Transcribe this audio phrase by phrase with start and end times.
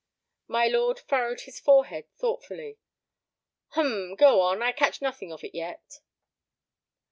[0.47, 2.79] My lord furrowed his forehead thoughtfully.
[3.73, 4.15] "Hum!
[4.15, 4.63] go on.
[4.63, 5.99] I catch nothing of it yet."